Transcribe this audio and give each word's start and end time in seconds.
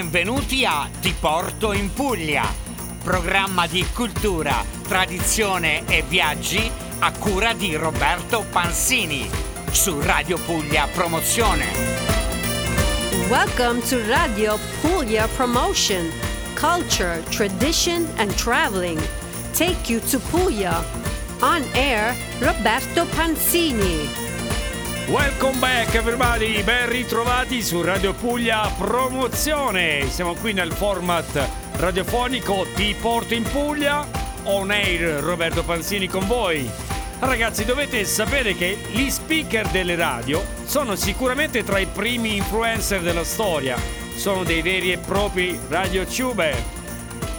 benvenuti 0.00 0.64
a 0.64 0.88
Ti 0.98 1.14
porto 1.20 1.74
in 1.74 1.92
Puglia, 1.92 2.50
programma 3.02 3.66
di 3.66 3.84
cultura, 3.92 4.64
tradizione 4.88 5.84
e 5.88 6.02
viaggi 6.08 6.70
a 7.00 7.12
cura 7.12 7.52
di 7.52 7.76
Roberto 7.76 8.46
Pansini 8.50 9.28
su 9.70 10.00
Radio 10.00 10.38
Puglia 10.38 10.86
Promozione. 10.86 11.66
Welcome 13.28 13.82
to 13.88 13.98
Radio 14.06 14.58
Puglia 14.80 15.28
Promotion, 15.36 16.10
culture, 16.54 17.22
tradition 17.28 18.08
and 18.16 18.34
traveling. 18.36 18.98
Take 19.52 19.92
you 19.92 20.00
to 20.08 20.18
Puglia. 20.30 20.82
On 21.40 21.62
air, 21.74 22.16
Roberto 22.38 23.04
Pansini. 23.04 24.29
Welcome 25.10 25.58
back 25.58 25.92
everybody, 25.94 26.62
ben 26.62 26.88
ritrovati 26.88 27.64
su 27.64 27.82
Radio 27.82 28.14
Puglia 28.14 28.70
Promozione. 28.78 30.08
Siamo 30.08 30.36
qui 30.36 30.52
nel 30.52 30.70
format 30.70 31.48
radiofonico 31.72 32.64
Ti 32.76 32.94
porto 32.94 33.34
in 33.34 33.42
Puglia, 33.42 34.06
on 34.44 34.70
air 34.70 35.20
Roberto 35.20 35.64
Pansini 35.64 36.06
con 36.06 36.28
voi. 36.28 36.70
Ragazzi, 37.18 37.64
dovete 37.64 38.04
sapere 38.04 38.54
che 38.54 38.78
gli 38.92 39.10
speaker 39.10 39.66
delle 39.70 39.96
radio 39.96 40.44
sono 40.64 40.94
sicuramente 40.94 41.64
tra 41.64 41.80
i 41.80 41.86
primi 41.86 42.36
influencer 42.36 43.00
della 43.00 43.24
storia. 43.24 43.76
Sono 44.14 44.44
dei 44.44 44.62
veri 44.62 44.92
e 44.92 44.98
propri 44.98 45.58
radio 45.68 46.06
tuber. 46.06 46.56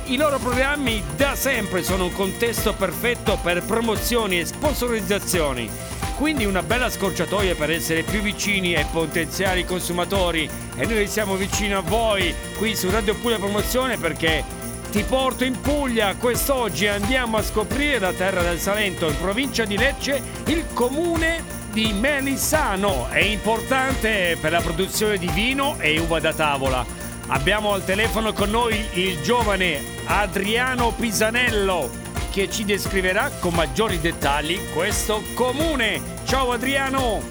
I 0.08 0.18
loro 0.18 0.40
programmi 0.40 1.02
da 1.16 1.36
sempre 1.36 1.84
sono 1.84 2.04
un 2.04 2.14
contesto 2.14 2.74
perfetto 2.74 3.40
per 3.42 3.64
promozioni 3.64 4.42
e 4.42 4.46
sponsorizzazioni 4.46 6.01
quindi 6.22 6.46
una 6.46 6.62
bella 6.62 6.88
scorciatoia 6.88 7.56
per 7.56 7.72
essere 7.72 8.04
più 8.04 8.22
vicini 8.22 8.76
ai 8.76 8.86
potenziali 8.92 9.66
consumatori. 9.66 10.48
E 10.76 10.86
noi 10.86 11.08
siamo 11.08 11.34
vicini 11.34 11.74
a 11.74 11.80
voi 11.80 12.32
qui 12.60 12.76
su 12.76 12.92
Radio 12.92 13.16
Puglia 13.16 13.40
Promozione 13.40 13.98
perché 13.98 14.44
ti 14.92 15.02
porto 15.02 15.46
in 15.46 15.60
Puglia. 15.60 16.14
Quest'oggi 16.16 16.86
andiamo 16.86 17.38
a 17.38 17.42
scoprire 17.42 17.98
la 17.98 18.14
terra 18.14 18.44
del 18.44 18.60
Salento 18.60 19.08
in 19.08 19.18
provincia 19.18 19.66
di 19.66 19.76
Lecce 19.76 20.22
il 20.46 20.64
comune 20.76 21.44
di 21.72 21.92
Melissano 21.92 23.10
è 23.10 23.22
importante 23.22 24.38
per 24.40 24.52
la 24.52 24.62
produzione 24.62 25.18
di 25.18 25.30
vino 25.30 25.80
e 25.80 25.98
uva 25.98 26.20
da 26.20 26.34
tavola. 26.34 26.86
Abbiamo 27.30 27.74
al 27.74 27.84
telefono 27.84 28.32
con 28.32 28.52
noi 28.52 28.80
il 28.94 29.20
giovane 29.24 29.82
Adriano 30.06 30.92
Pisanello 30.92 32.11
che 32.32 32.50
ci 32.50 32.64
descriverà 32.64 33.30
con 33.40 33.54
maggiori 33.54 34.00
dettagli 34.00 34.58
questo 34.74 35.22
comune. 35.34 36.02
Ciao 36.24 36.54
Adriano! 36.54 37.22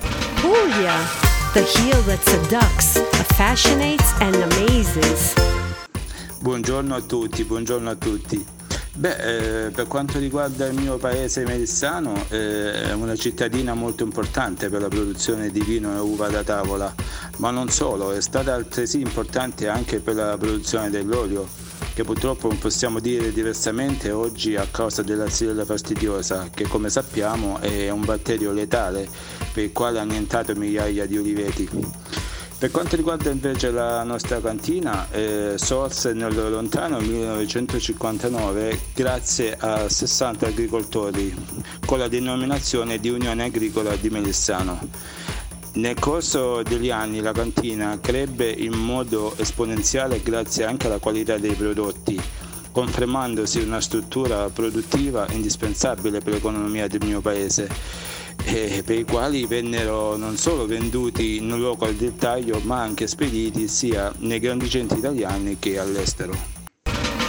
Puglia, 0.42 0.94
the 1.54 1.62
heel 1.78 2.04
that 2.04 2.22
seducts, 2.22 2.96
affascinates 3.14 4.12
and 4.20 4.34
amazes. 4.34 5.32
Buongiorno 6.38 6.94
a 6.94 7.00
tutti, 7.00 7.44
buongiorno 7.44 7.88
a 7.88 7.94
tutti. 7.94 8.44
Beh, 8.92 9.66
eh, 9.66 9.70
per 9.70 9.86
quanto 9.86 10.18
riguarda 10.18 10.66
il 10.66 10.74
mio 10.74 10.98
paese 10.98 11.44
Melissano, 11.44 12.26
eh, 12.28 12.82
è 12.82 12.92
una 12.92 13.16
cittadina 13.16 13.72
molto 13.72 14.04
importante 14.04 14.68
per 14.68 14.82
la 14.82 14.88
produzione 14.88 15.50
di 15.50 15.60
vino 15.62 15.94
e 15.94 15.98
uva 15.98 16.28
da 16.28 16.42
tavola, 16.42 16.94
ma 17.38 17.50
non 17.50 17.70
solo, 17.70 18.12
è 18.12 18.20
stata 18.20 18.52
altresì 18.52 19.00
importante 19.00 19.66
anche 19.66 20.00
per 20.00 20.16
la 20.16 20.36
produzione 20.36 20.90
dell'olio 20.90 21.69
che 22.00 22.06
purtroppo 22.06 22.48
non 22.48 22.56
possiamo 22.56 22.98
dire 22.98 23.30
diversamente 23.30 24.10
oggi 24.10 24.56
a 24.56 24.66
causa 24.70 25.02
della 25.02 25.26
xylella 25.26 25.66
fastidiosa, 25.66 26.48
che 26.48 26.66
come 26.66 26.88
sappiamo 26.88 27.58
è 27.58 27.90
un 27.90 28.06
batterio 28.06 28.52
letale 28.52 29.06
per 29.52 29.64
il 29.64 29.72
quale 29.72 29.98
ha 29.98 30.02
annientato 30.02 30.54
migliaia 30.54 31.04
di 31.04 31.18
oliveti. 31.18 31.68
Per 32.56 32.70
quanto 32.70 32.96
riguarda 32.96 33.28
invece 33.28 33.70
la 33.70 34.02
nostra 34.02 34.40
cantina, 34.40 35.10
eh, 35.10 35.54
sorse 35.56 36.14
nel 36.14 36.34
lontano 36.34 37.00
1959 37.00 38.80
grazie 38.94 39.56
a 39.58 39.86
60 39.86 40.46
agricoltori 40.46 41.34
con 41.84 41.98
la 41.98 42.08
denominazione 42.08 42.98
di 42.98 43.10
Unione 43.10 43.44
Agricola 43.44 43.94
di 43.96 44.08
Melissano. 44.08 44.78
Nel 45.72 45.98
corso 45.98 46.62
degli 46.62 46.90
anni 46.90 47.20
la 47.20 47.32
cantina 47.32 47.98
crebbe 48.00 48.50
in 48.50 48.72
modo 48.72 49.36
esponenziale 49.36 50.20
grazie 50.20 50.64
anche 50.64 50.86
alla 50.86 50.98
qualità 50.98 51.38
dei 51.38 51.54
prodotti, 51.54 52.20
confermandosi 52.72 53.60
una 53.60 53.80
struttura 53.80 54.48
produttiva 54.50 55.26
indispensabile 55.30 56.20
per 56.20 56.34
l'economia 56.34 56.88
del 56.88 57.04
mio 57.04 57.20
paese 57.20 57.68
per 58.42 58.98
i 58.98 59.04
quali 59.04 59.46
vennero 59.46 60.16
non 60.16 60.36
solo 60.36 60.66
venduti 60.66 61.36
in 61.36 61.52
un 61.52 61.58
luogo 61.58 61.84
al 61.84 61.94
dettaglio 61.94 62.60
ma 62.64 62.80
anche 62.80 63.06
spediti 63.06 63.68
sia 63.68 64.12
nei 64.18 64.40
grandi 64.40 64.68
centri 64.68 64.98
italiani 64.98 65.58
che 65.58 65.78
all'estero. 65.78 66.32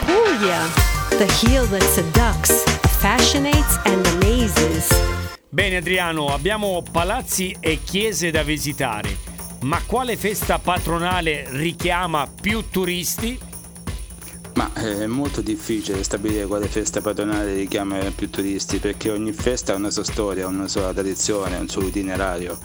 Puglia, 0.05 0.65
the 1.09 1.27
heel 1.41 1.67
that 1.69 1.83
seducts, 1.83 2.63
fascinates 2.99 3.79
and 3.85 4.05
amazes. 4.07 5.20
Bene 5.53 5.75
Adriano, 5.75 6.27
abbiamo 6.27 6.81
palazzi 6.93 7.53
e 7.59 7.79
chiese 7.83 8.31
da 8.31 8.41
visitare, 8.41 9.17
ma 9.63 9.81
quale 9.85 10.15
festa 10.15 10.59
patronale 10.59 11.45
richiama 11.49 12.25
più 12.25 12.69
turisti? 12.69 13.37
Ma 14.53 14.71
è 14.71 15.05
molto 15.07 15.41
difficile 15.41 16.03
stabilire 16.03 16.45
quale 16.45 16.69
festa 16.69 17.01
patronale 17.01 17.53
richiama 17.53 17.99
più 18.15 18.29
turisti 18.29 18.77
perché 18.77 19.09
ogni 19.09 19.33
festa 19.33 19.73
ha 19.73 19.75
una 19.75 19.89
sua 19.89 20.05
storia, 20.05 20.47
una 20.47 20.69
sua 20.69 20.93
tradizione, 20.93 21.57
un 21.57 21.67
suo 21.67 21.85
itinerario. 21.85 22.57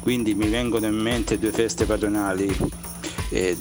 Quindi 0.00 0.34
mi 0.34 0.48
vengono 0.48 0.86
in 0.86 0.96
mente 0.96 1.38
due 1.38 1.52
feste 1.52 1.84
patronali, 1.84 2.56
eh, 3.28 3.54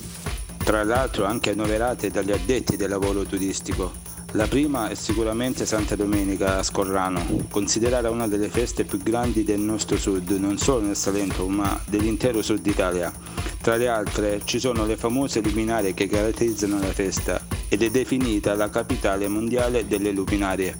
tra 0.57 0.85
l'altro 0.85 1.25
anche 1.25 1.50
annoverate 1.50 2.11
dagli 2.11 2.31
addetti 2.31 2.78
del 2.78 2.88
lavoro 2.88 3.23
turistico. 3.23 4.07
La 4.34 4.45
prima 4.45 4.90
è 4.90 4.94
sicuramente 4.94 5.66
Santa 5.66 5.95
Domenica 5.95 6.59
a 6.59 6.63
Scorrano, 6.63 7.47
considerata 7.50 8.12
una 8.12 8.28
delle 8.28 8.50
feste 8.50 8.84
più 8.84 9.00
grandi 9.00 9.44
del 9.44 9.59
nostro 9.59 9.97
sud, 9.97 10.29
non 10.29 10.59
solo 10.59 10.85
nel 10.85 10.95
Salento 10.95 11.47
ma 11.47 11.81
dell'intero 11.88 12.44
sud 12.44 12.63
Italia. 12.67 13.12
Tra 13.59 13.75
le 13.75 13.88
altre 13.88 14.41
ci 14.45 14.59
sono 14.59 14.85
le 14.85 14.97
famose 14.97 15.41
luminarie 15.41 15.95
che 15.95 16.07
caratterizzano 16.07 16.79
la 16.79 16.94
festa 16.94 17.41
ed 17.67 17.81
è 17.81 17.90
definita 17.90 18.53
la 18.53 18.69
capitale 18.69 19.28
mondiale 19.28 19.88
delle 19.88 20.12
luminarie. 20.12 20.79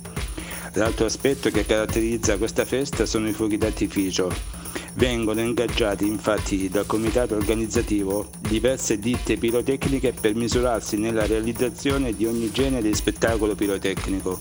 L'altro 0.74 1.08
aspetto 1.08 1.50
che 1.50 1.66
caratterizza 1.66 2.38
questa 2.38 2.66
festa 2.66 3.08
sono 3.08 3.28
i 3.28 3.34
fuochi 3.34 3.58
d'artificio 3.58 4.59
Vengono 5.00 5.40
ingaggiati 5.40 6.06
infatti 6.06 6.68
dal 6.68 6.86
comitato 6.86 7.34
organizzativo 7.34 8.28
diverse 8.38 9.00
ditte 9.00 9.38
pirotecniche 9.38 10.12
per 10.12 10.36
misurarsi 10.36 10.98
nella 10.98 11.26
realizzazione 11.26 12.14
di 12.14 12.26
ogni 12.26 12.52
genere 12.52 12.90
di 12.90 12.94
spettacolo 12.94 13.56
pirotecnico. 13.56 14.38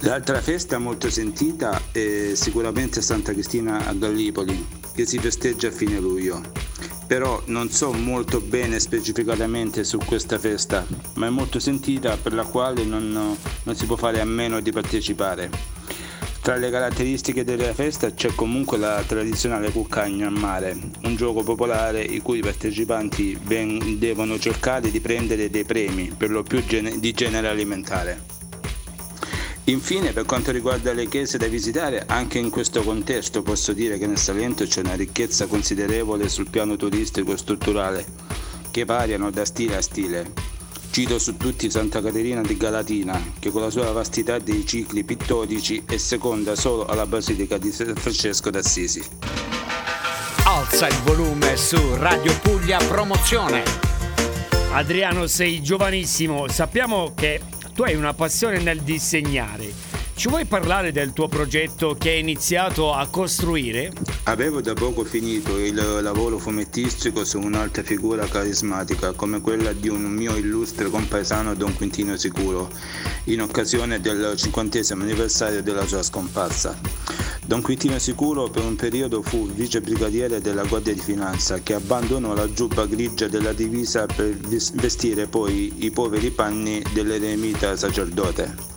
L'altra 0.00 0.40
festa 0.40 0.78
molto 0.78 1.08
sentita 1.10 1.80
è 1.92 2.32
sicuramente 2.34 3.00
Santa 3.00 3.30
Cristina 3.32 3.86
a 3.86 3.92
Gallipoli, 3.92 4.66
che 4.92 5.06
si 5.06 5.20
festeggia 5.20 5.68
a 5.68 5.72
fine 5.72 6.00
luglio. 6.00 6.42
Però 7.06 7.40
non 7.46 7.70
so 7.70 7.92
molto 7.92 8.40
bene 8.40 8.80
specificatamente 8.80 9.84
su 9.84 9.98
questa 9.98 10.40
festa, 10.40 10.84
ma 11.14 11.28
è 11.28 11.30
molto 11.30 11.60
sentita 11.60 12.16
per 12.16 12.32
la 12.32 12.44
quale 12.44 12.82
non, 12.82 13.36
non 13.62 13.76
si 13.76 13.86
può 13.86 13.94
fare 13.94 14.20
a 14.20 14.24
meno 14.24 14.58
di 14.58 14.72
partecipare. 14.72 15.69
Tra 16.50 16.58
le 16.58 16.70
caratteristiche 16.72 17.44
della 17.44 17.72
festa 17.72 18.12
c'è 18.12 18.34
comunque 18.34 18.76
la 18.76 19.04
tradizionale 19.06 19.70
cuccagna 19.70 20.26
a 20.26 20.30
mare, 20.30 20.76
un 21.04 21.14
gioco 21.14 21.44
popolare 21.44 22.02
i 22.02 22.18
cui 22.18 22.40
partecipanti 22.40 23.38
ben 23.40 24.00
devono 24.00 24.36
cercare 24.36 24.90
di 24.90 24.98
prendere 24.98 25.48
dei 25.48 25.62
premi, 25.62 26.12
per 26.12 26.30
lo 26.30 26.42
più 26.42 26.60
di 26.60 27.12
genere 27.12 27.46
alimentare. 27.46 28.20
Infine, 29.66 30.12
per 30.12 30.24
quanto 30.24 30.50
riguarda 30.50 30.92
le 30.92 31.06
chiese 31.06 31.38
da 31.38 31.46
visitare, 31.46 32.02
anche 32.08 32.40
in 32.40 32.50
questo 32.50 32.82
contesto 32.82 33.42
posso 33.42 33.72
dire 33.72 33.96
che 33.96 34.08
nel 34.08 34.18
Salento 34.18 34.64
c'è 34.64 34.80
una 34.80 34.94
ricchezza 34.94 35.46
considerevole 35.46 36.28
sul 36.28 36.50
piano 36.50 36.74
turistico 36.74 37.32
e 37.32 37.36
strutturale, 37.36 38.04
che 38.72 38.84
variano 38.84 39.30
da 39.30 39.44
stile 39.44 39.76
a 39.76 39.82
stile. 39.82 40.49
Cito 40.90 41.20
su 41.20 41.36
tutti 41.36 41.70
Santa 41.70 42.02
Caterina 42.02 42.40
di 42.40 42.56
Galatina, 42.56 43.34
che 43.38 43.50
con 43.50 43.62
la 43.62 43.70
sua 43.70 43.92
vastità 43.92 44.40
dei 44.40 44.66
cicli 44.66 45.04
pittorici 45.04 45.84
è 45.86 45.96
seconda 45.96 46.56
solo 46.56 46.84
alla 46.84 47.06
Basilica 47.06 47.58
di 47.58 47.70
San 47.70 47.94
Francesco 47.94 48.50
d'Assisi. 48.50 49.00
Alza 50.44 50.88
il 50.88 51.00
volume 51.04 51.56
su 51.56 51.78
Radio 51.94 52.36
Puglia 52.40 52.78
Promozione. 52.78 53.62
Adriano, 54.72 55.28
sei 55.28 55.62
giovanissimo, 55.62 56.48
sappiamo 56.48 57.14
che 57.14 57.40
tu 57.72 57.82
hai 57.82 57.94
una 57.94 58.12
passione 58.12 58.58
nel 58.58 58.80
disegnare. 58.80 59.89
Ci 60.20 60.28
vuoi 60.28 60.44
parlare 60.44 60.92
del 60.92 61.14
tuo 61.14 61.28
progetto 61.28 61.96
che 61.98 62.10
hai 62.10 62.20
iniziato 62.20 62.92
a 62.92 63.06
costruire? 63.06 63.90
Avevo 64.24 64.60
da 64.60 64.74
poco 64.74 65.02
finito 65.02 65.56
il 65.56 65.74
lavoro 66.02 66.36
fumettistico 66.36 67.24
su 67.24 67.38
un'altra 67.38 67.82
figura 67.82 68.26
carismatica 68.26 69.12
come 69.12 69.40
quella 69.40 69.72
di 69.72 69.88
un 69.88 70.02
mio 70.02 70.36
illustre 70.36 70.90
compaesano 70.90 71.54
Don 71.54 71.74
Quintino 71.74 72.18
Sicuro, 72.18 72.68
in 73.24 73.40
occasione 73.40 73.98
del 73.98 74.34
cinquantesimo 74.36 75.02
anniversario 75.02 75.62
della 75.62 75.86
sua 75.86 76.02
scomparsa. 76.02 76.78
Don 77.46 77.62
Quintino 77.62 77.98
Sicuro 77.98 78.50
per 78.50 78.62
un 78.62 78.76
periodo 78.76 79.22
fu 79.22 79.46
vice 79.46 79.80
brigadiere 79.80 80.42
della 80.42 80.64
Guardia 80.64 80.92
di 80.92 81.00
Finanza 81.00 81.60
che 81.62 81.72
abbandonò 81.72 82.34
la 82.34 82.52
giubba 82.52 82.84
grigia 82.84 83.26
della 83.26 83.54
divisa 83.54 84.04
per 84.04 84.36
vestire 84.36 85.28
poi 85.28 85.82
i 85.82 85.90
poveri 85.90 86.30
panni 86.30 86.82
dell'eremita 86.92 87.74
sacerdote. 87.74 88.69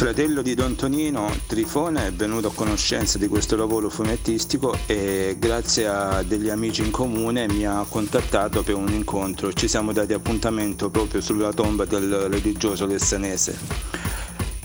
Fratello 0.00 0.40
di 0.40 0.54
Don 0.54 0.76
Tonino, 0.76 1.30
Trifone, 1.46 2.06
è 2.06 2.12
venuto 2.12 2.46
a 2.48 2.52
conoscenza 2.54 3.18
di 3.18 3.28
questo 3.28 3.54
lavoro 3.54 3.90
fumettistico 3.90 4.74
e 4.86 5.36
grazie 5.38 5.86
a 5.88 6.22
degli 6.22 6.48
amici 6.48 6.80
in 6.80 6.90
comune 6.90 7.46
mi 7.46 7.66
ha 7.66 7.84
contattato 7.86 8.62
per 8.62 8.76
un 8.76 8.88
incontro. 8.88 9.52
Ci 9.52 9.68
siamo 9.68 9.92
dati 9.92 10.14
appuntamento 10.14 10.88
proprio 10.88 11.20
sulla 11.20 11.52
tomba 11.52 11.84
del 11.84 12.08
religioso 12.30 12.86
lessanese. 12.86 13.58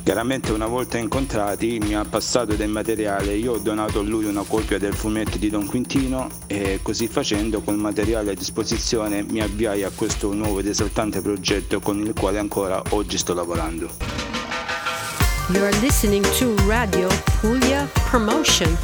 Chiaramente 0.04 0.54
una 0.54 0.68
volta 0.68 0.98
incontrati 0.98 1.80
mi 1.80 1.96
ha 1.96 2.06
passato 2.06 2.56
del 2.56 2.70
materiale, 2.70 3.36
io 3.36 3.56
ho 3.56 3.58
donato 3.58 4.00
a 4.00 4.04
lui 4.04 4.24
una 4.24 4.44
copia 4.44 4.80
del 4.80 4.94
fumetto 4.94 5.38
di 5.38 5.50
Don 5.50 5.66
Quintino 5.66 6.30
e 6.48 6.80
così 6.82 7.10
facendo 7.10 7.60
col 7.60 7.76
materiale 7.76 8.32
a 8.32 8.36
disposizione 8.36 9.22
mi 9.22 9.42
avviai 9.42 9.84
a 9.84 9.92
questo 9.94 10.32
nuovo 10.32 10.60
ed 10.60 10.68
esaltante 10.68 11.20
progetto 11.20 11.82
con 11.82 12.00
il 12.00 12.14
quale 12.18 12.40
ancora 12.40 12.82
oggi 12.92 13.18
sto 13.18 13.34
lavorando. 13.34 14.45
You're 15.50 15.80
listening 15.80 16.24
to 16.40 16.56
Radio 16.66 17.08
Puglia 17.40 17.88
Promotion. 18.10 18.76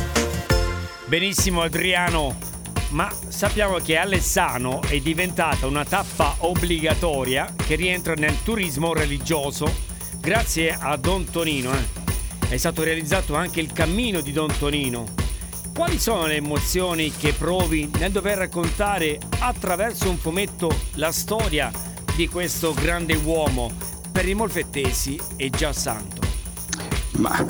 Benissimo 1.07 1.63
Adriano, 1.63 2.37
ma 2.89 3.11
sappiamo 3.29 3.77
che 3.77 3.97
Alessano 3.97 4.79
è 4.83 4.99
diventata 4.99 5.65
una 5.65 5.83
tappa 5.83 6.35
obbligatoria 6.37 7.51
che 7.57 7.73
rientra 7.73 8.13
nel 8.13 8.43
turismo 8.43 8.93
religioso 8.93 9.73
grazie 10.19 10.77
a 10.79 10.95
Don 10.97 11.27
Tonino. 11.31 11.71
Eh. 11.73 12.49
È 12.49 12.57
stato 12.57 12.83
realizzato 12.83 13.33
anche 13.33 13.59
il 13.59 13.73
cammino 13.73 14.21
di 14.21 14.31
Don 14.31 14.55
Tonino. 14.55 15.05
Quali 15.73 15.97
sono 15.97 16.27
le 16.27 16.35
emozioni 16.35 17.11
che 17.11 17.33
provi 17.33 17.89
nel 17.97 18.11
dover 18.11 18.37
raccontare 18.37 19.17
attraverso 19.39 20.07
un 20.11 20.17
fumetto 20.17 20.71
la 20.93 21.11
storia 21.11 21.71
di 22.15 22.27
questo 22.27 22.75
grande 22.75 23.15
uomo? 23.15 23.71
Per 24.11 24.29
i 24.29 24.35
molfettesi 24.35 25.19
è 25.35 25.49
già 25.49 25.73
santo. 25.73 26.20
Ma, 27.17 27.45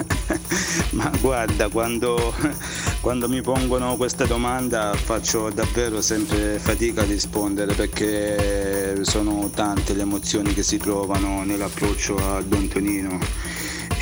ma 0.92 1.12
guarda, 1.22 1.70
quando, 1.70 2.34
quando, 3.00 3.30
mi 3.30 3.42
pongono 3.42 3.96
questa 3.96 4.26
domanda 4.26 4.94
faccio 4.96 5.50
davvero 5.50 6.02
sempre 6.02 6.58
fatica 6.58 7.02
a 7.02 7.06
rispondere 7.06 7.74
perché 7.74 9.04
sono 9.04 9.50
tante 9.54 9.94
le 9.94 10.02
emozioni 10.02 10.54
che 10.54 10.64
si 10.64 10.78
provano 10.78 11.44
nell'approccio 11.44 12.16
a 12.18 12.42
Don 12.42 12.68
Tonino. 12.68 13.20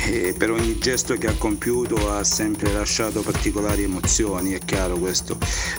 E 0.06 0.34
per 0.36 0.50
ogni 0.50 0.78
gesto 0.78 1.14
che 1.16 1.26
ha 1.26 1.34
compiuto 1.34 2.10
ha 2.10 2.24
sempre 2.24 2.72
lasciato 2.72 3.20
particolari 3.20 3.82
emozioni, 3.82 4.52
è 4.52 4.58
chiaro 4.64 4.96
questo. 4.96 5.36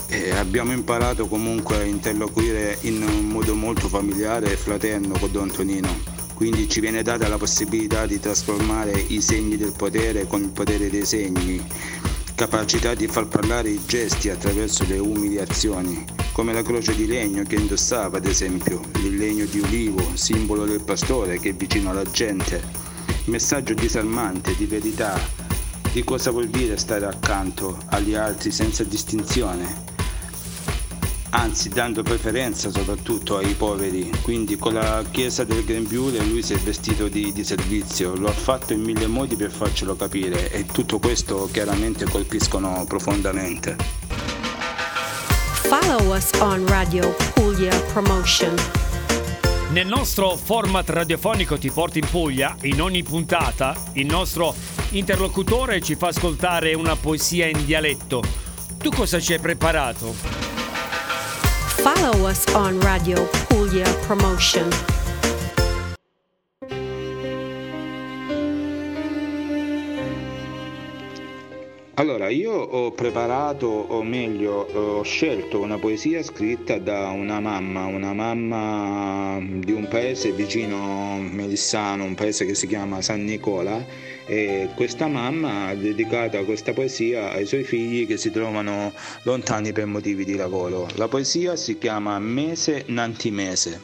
E 0.08 0.30
abbiamo 0.32 0.72
imparato 0.74 1.28
comunque 1.28 1.78
a 1.78 1.84
interloquire 1.84 2.78
in 2.82 3.02
un 3.02 3.26
modo 3.28 3.56
molto 3.56 3.88
familiare 3.88 4.52
e 4.52 4.58
fraterno 4.58 5.18
con 5.18 5.32
Don 5.32 5.52
Tonino 5.52 6.11
quindi 6.42 6.68
ci 6.68 6.80
viene 6.80 7.04
data 7.04 7.28
la 7.28 7.38
possibilità 7.38 8.08
di 8.08 8.20
trasformare 8.20 9.00
i 9.00 9.22
segni 9.22 9.58
del 9.58 9.74
potere 9.78 10.26
con 10.26 10.42
il 10.42 10.50
potere 10.50 10.90
dei 10.90 11.06
segni, 11.06 11.64
capacità 12.34 12.96
di 12.96 13.06
far 13.06 13.28
parlare 13.28 13.70
i 13.70 13.80
gesti 13.86 14.32
attraverso 14.32 14.84
le 14.88 14.98
umiliazioni, 14.98 16.04
come 16.32 16.52
la 16.52 16.64
croce 16.64 16.96
di 16.96 17.06
legno 17.06 17.44
che 17.44 17.54
indossava 17.54 18.18
ad 18.18 18.26
esempio, 18.26 18.82
il 19.04 19.18
legno 19.18 19.46
di 19.46 19.60
ulivo, 19.60 20.04
simbolo 20.16 20.66
del 20.66 20.82
pastore 20.82 21.38
che 21.38 21.50
è 21.50 21.54
vicino 21.54 21.92
alla 21.92 22.10
gente, 22.10 22.60
messaggio 23.26 23.76
disarmante 23.76 24.56
di 24.56 24.66
verità, 24.66 25.20
di 25.94 26.04
cosa 26.04 26.32
vuol 26.32 26.48
dire 26.48 26.76
stare 26.76 27.06
accanto 27.06 27.78
agli 27.90 28.16
altri 28.16 28.50
senza 28.50 28.84
distinzione 28.84 29.91
anzi 31.32 31.70
dando 31.70 32.04
preferenza 32.04 32.72
soprattutto 32.72 33.38
ai 33.38 33.54
poveri, 33.54 34.12
quindi 34.22 34.58
con 34.58 34.74
la 34.74 35.04
chiesa 35.10 35.44
del 35.44 35.64
Grembiule 35.64 36.24
lui 36.24 36.42
si 36.42 36.54
è 36.54 36.58
vestito 36.58 37.08
di, 37.08 37.32
di, 37.32 37.44
servizio, 37.44 38.16
lo 38.16 38.28
ha 38.28 38.34
fatto 38.34 38.74
in 38.74 38.82
mille 38.82 39.08
modi 39.08 39.36
per 39.36 39.52
farcelo 39.52 39.96
capire 39.96 40.52
e 40.52 40.66
tutto 40.66 41.00
questo 41.00 41.48
chiaramente 41.52 42.06
colpiscono 42.06 42.84
profondamente. 42.88 43.76
Follow 45.54 46.14
us 46.14 46.32
on 46.40 46.68
Radio 46.68 47.16
Puglia 47.34 47.78
Promotion. 47.94 48.54
Nel 49.72 49.88
nostro 49.88 50.36
format 50.36 50.90
radiofonico 50.90 51.58
Ti 51.58 51.72
porti 51.72 52.00
in 52.00 52.10
Puglia, 52.10 52.58
in 52.64 52.82
ogni 52.82 53.04
puntata, 53.04 53.74
il 53.94 54.06
nostro 54.06 54.54
interlocutore 54.90 55.80
ci 55.80 55.96
fa 55.96 56.08
ascoltare 56.08 56.74
una 56.74 56.98
poesia 56.98 57.48
in 57.48 57.64
dialetto. 57.64 58.22
Tu 58.78 58.90
cosa 58.90 59.18
ci 59.22 59.32
hai 59.32 59.40
preparato? 59.40 60.51
Follow 61.84 62.28
us 62.28 62.46
on 62.54 62.80
Radio 62.82 63.26
Puglia 63.50 63.92
Promotion. 64.04 64.70
Allora, 72.02 72.30
io 72.30 72.54
ho 72.54 72.92
preparato, 72.94 73.68
o 73.68 74.02
meglio, 74.02 74.68
ho 74.74 75.04
scelto 75.04 75.62
una 75.62 75.78
poesia 75.78 76.24
scritta 76.24 76.80
da 76.80 77.10
una 77.10 77.40
mamma, 77.40 77.86
una 77.86 78.12
mamma 78.12 79.38
di 79.40 79.72
un 79.72 79.88
paese 79.88 80.32
vicino 80.32 81.14
a 81.14 81.18
Melissano, 81.20 82.04
un 82.04 82.16
paese 82.16 82.48
che 82.48 82.56
si 82.56 82.66
chiama 82.66 83.04
San 83.04 83.24
Nicola, 83.24 83.86
e 84.26 84.70
questa 84.74 85.06
mamma 85.06 85.68
ha 85.68 85.76
dedicato 85.76 86.44
questa 86.44 86.74
poesia 86.74 87.34
ai 87.34 87.46
suoi 87.46 87.64
figli 87.64 88.08
che 88.08 88.18
si 88.18 88.32
trovano 88.32 88.92
lontani 89.22 89.72
per 89.72 89.86
motivi 89.86 90.26
di 90.26 90.36
lavoro. 90.36 90.88
La 90.96 91.08
poesia 91.08 91.56
si 91.56 91.78
chiama 91.78 92.18
Mese 92.18 92.84
Nantimese. 92.88 93.80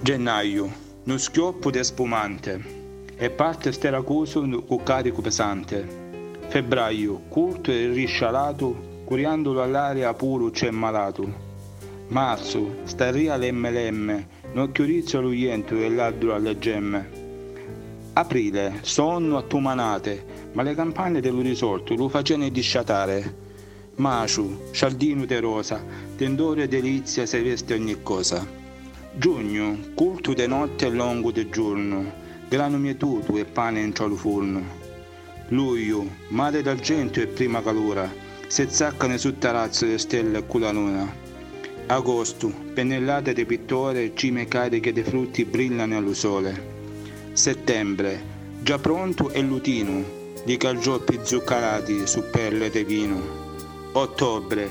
Gennaio, 0.00 0.72
uno 1.04 1.18
schioppo 1.18 1.70
di 1.70 1.84
spumante 1.84 2.83
e 3.16 3.30
parte 3.30 3.72
steracoso 3.72 4.40
con 4.66 4.82
carico 4.82 5.20
pesante. 5.20 6.02
Febbraio, 6.48 7.22
curto 7.28 7.70
e 7.70 7.88
riscialato, 7.88 9.02
curiandolo 9.04 9.62
all'aria 9.62 10.12
puro 10.14 10.50
c'è 10.50 10.70
malato. 10.70 11.52
Marzo, 12.08 12.76
staria 12.84 13.36
lemme 13.36 13.70
lemme, 13.70 14.28
nocchiorizzo 14.52 15.20
l'uiento 15.20 15.74
e 15.76 15.88
l'aldro 15.88 16.34
alle 16.34 16.58
gemme. 16.58 17.22
Aprile, 18.12 18.78
sonno 18.82 19.36
attumanate, 19.36 20.50
ma 20.52 20.62
le 20.62 20.74
campane 20.74 21.20
dello 21.20 21.40
risolto 21.40 21.94
lo 21.94 22.08
facene 22.08 22.50
disciatare. 22.50 23.42
Maciu, 23.96 24.70
scialdino 24.70 25.24
de 25.24 25.40
rosa, 25.40 25.82
tendore 26.16 26.68
delizia 26.68 27.26
se 27.26 27.42
veste 27.42 27.74
ogni 27.74 28.02
cosa. 28.02 28.46
Giugno, 29.16 29.78
culto 29.94 30.32
de 30.32 30.46
notte 30.46 30.86
e 30.86 30.90
longo 30.90 31.30
de 31.32 31.48
giorno, 31.48 32.22
grano 32.54 32.78
mietuto 32.78 33.36
e 33.36 33.44
pane 33.44 33.80
in 33.80 33.92
cielo 33.92 34.14
forno. 34.14 34.62
Luglio, 35.48 36.06
mare 36.28 36.62
d'argento 36.62 37.20
e 37.20 37.26
prima 37.26 37.60
calura, 37.60 38.08
se 38.46 38.68
zaccano 38.68 39.18
sul 39.18 39.38
tarazzo 39.38 39.86
le 39.86 39.98
stelle 39.98 40.46
con 40.46 40.60
la 40.60 40.70
luna. 40.70 41.12
Agosto, 41.86 42.52
pennellate 42.72 43.32
di 43.32 43.44
pittore, 43.44 44.12
cime 44.14 44.46
cariche 44.46 44.92
di 44.92 45.02
frutti 45.02 45.44
brillano 45.44 45.96
allo 45.96 46.14
sole. 46.14 46.72
Settembre, 47.32 48.22
già 48.62 48.78
pronto 48.78 49.30
e 49.30 49.40
lutino, 49.40 50.04
di 50.44 50.56
calgioppi 50.56 51.18
zuccherati 51.24 52.06
su 52.06 52.22
perle 52.30 52.70
di 52.70 52.84
vino. 52.84 53.20
Ottobre, 53.94 54.68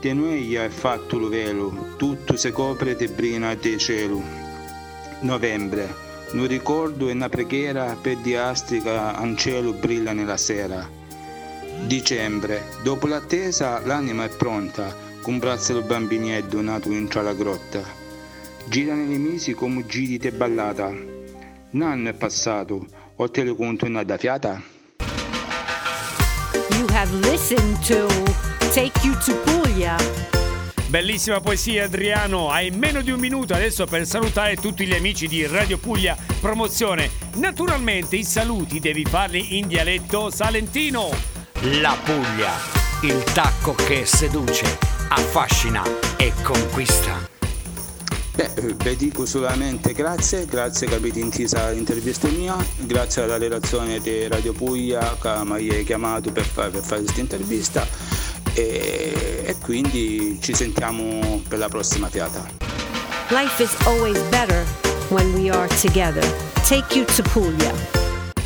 tenueglia 0.00 0.64
è 0.64 0.70
fatto 0.70 1.18
lo 1.18 1.28
velo, 1.28 1.94
tutto 1.98 2.34
si 2.36 2.50
copre 2.50 2.96
di 2.96 3.08
brina 3.08 3.50
e 3.50 3.58
di 3.58 3.76
cielo. 3.76 4.22
Novembre, 5.20 6.08
non 6.32 6.46
ricordo 6.46 7.08
e 7.08 7.12
una 7.12 7.28
preghiera 7.28 7.96
per 8.00 8.16
diastrica 8.18 9.16
an 9.16 9.36
cielo 9.36 9.72
brilla 9.72 10.12
nella 10.12 10.36
sera. 10.36 10.88
Dicembre, 11.86 12.64
dopo 12.82 13.06
l'attesa 13.06 13.80
l'anima 13.84 14.24
è 14.24 14.28
pronta, 14.28 14.94
con 15.22 15.38
braccio 15.38 15.74
del 15.74 15.82
bambinetto 15.84 16.60
nato 16.60 16.90
in 16.90 17.08
la 17.12 17.34
grotta. 17.34 17.82
Girano 18.66 19.12
i 19.12 19.18
mesi 19.18 19.54
come 19.54 19.84
giri 19.86 20.18
di 20.18 20.30
ballata. 20.30 20.86
Un 21.70 21.82
anno 21.82 22.08
è 22.08 22.12
passato, 22.12 22.86
o 23.16 23.30
te 23.30 23.42
lo 23.42 23.54
conto 23.56 23.86
una 23.86 24.02
da 24.04 24.16
fiata? 24.16 24.62
You 26.76 26.86
have 26.92 27.12
listened 27.28 27.78
to 27.86 28.06
Take 28.72 29.04
You 29.04 29.14
to 29.24 29.34
Puglia. 29.44 30.39
Bellissima 30.90 31.38
poesia 31.38 31.84
Adriano, 31.84 32.50
hai 32.50 32.72
meno 32.72 33.00
di 33.00 33.12
un 33.12 33.20
minuto 33.20 33.54
adesso 33.54 33.86
per 33.86 34.04
salutare 34.04 34.56
tutti 34.56 34.84
gli 34.84 34.92
amici 34.92 35.28
di 35.28 35.46
Radio 35.46 35.78
Puglia 35.78 36.16
Promozione. 36.40 37.08
Naturalmente 37.34 38.16
i 38.16 38.24
saluti 38.24 38.80
devi 38.80 39.04
farli 39.04 39.56
in 39.56 39.68
dialetto 39.68 40.30
salentino. 40.30 41.10
La 41.80 41.96
Puglia, 42.02 42.50
il 43.02 43.22
tacco 43.32 43.72
che 43.74 44.04
seduce, 44.04 44.78
affascina 45.10 45.84
e 46.16 46.32
conquista. 46.42 47.28
Beh, 48.34 48.50
vi 48.82 48.96
dico 48.96 49.26
solamente 49.26 49.92
grazie, 49.92 50.44
grazie 50.44 50.88
che 50.88 50.96
avete 50.96 51.20
intesa 51.20 51.70
l'intervista 51.70 52.26
mia, 52.26 52.56
grazie 52.78 53.22
alla 53.22 53.38
relazione 53.38 54.00
di 54.00 54.26
Radio 54.26 54.52
Puglia 54.52 55.16
che 55.22 55.44
mi 55.44 55.68
hai 55.68 55.84
chiamato 55.84 56.32
per 56.32 56.44
fare, 56.44 56.70
per 56.70 56.82
fare 56.82 57.02
questa 57.02 57.20
intervista 57.20 57.86
e, 58.60 59.42
e 59.46 59.56
quindi 59.60 60.38
ci 60.40 60.54
sentiamo 60.54 61.42
per 61.48 61.58
la 61.58 61.68
prossima 61.68 62.08
fiata. 62.08 62.46
Life 63.30 63.62
is 63.62 63.74
always 63.86 64.18
better 64.28 64.64
when 65.08 65.32
we 65.34 65.50
are 65.50 65.68
together. 65.80 66.24
Take 66.66 66.96
you 66.96 67.04
to 67.16 67.22
Puglia. 67.32 67.72